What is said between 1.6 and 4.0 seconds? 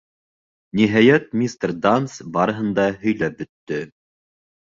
Данс барыһын да һөйләп бөттө.